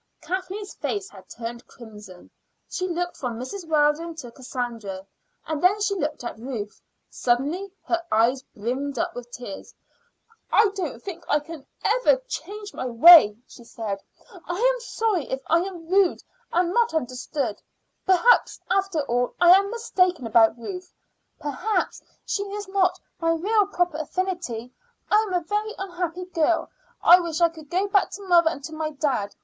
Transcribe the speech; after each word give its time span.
Kathleen's 0.19 0.73
face 0.73 1.11
had 1.11 1.29
turned 1.29 1.67
crimson. 1.67 2.31
She 2.67 2.87
looked 2.87 3.17
from 3.17 3.37
Mrs. 3.37 3.67
Weldon 3.67 4.15
to 4.15 4.31
Cassandra, 4.31 5.05
and 5.45 5.63
then 5.63 5.79
she 5.79 5.93
looked 5.93 6.23
at 6.23 6.39
Ruth. 6.39 6.81
Suddenly 7.07 7.69
her 7.83 8.01
eyes 8.11 8.41
brimmed 8.55 8.97
up 8.97 9.13
with 9.13 9.29
tears. 9.29 9.75
"I 10.51 10.69
don't 10.69 11.03
think 11.03 11.23
I 11.29 11.39
can 11.39 11.67
ever 11.83 12.15
change 12.27 12.73
my 12.73 12.87
way," 12.87 13.37
she 13.47 13.63
said. 13.63 14.01
"I 14.47 14.55
am 14.57 14.79
sorry 14.79 15.25
if 15.29 15.39
I 15.45 15.59
am 15.61 15.85
rude 15.87 16.23
and 16.51 16.73
not 16.73 16.95
understood. 16.95 17.61
Perhaps, 18.03 18.59
after 18.71 19.01
all, 19.03 19.35
I 19.39 19.51
am 19.51 19.69
mistaken, 19.69 20.25
about 20.25 20.57
Ruth; 20.57 20.91
perhaps 21.39 22.01
she 22.25 22.41
is 22.41 22.67
not 22.67 22.99
my 23.19 23.33
real 23.33 23.67
proper 23.67 23.97
affinity. 23.99 24.73
I 25.11 25.17
am 25.21 25.33
a 25.35 25.41
very 25.41 25.75
unhappy 25.77 26.25
girl. 26.25 26.71
I 27.03 27.19
wish 27.19 27.39
I 27.39 27.49
could 27.49 27.69
go 27.69 27.87
back 27.87 28.09
to 28.13 28.23
mother 28.27 28.49
and 28.49 28.63
to 28.63 28.73
my 28.73 28.89
dad. 28.89 29.35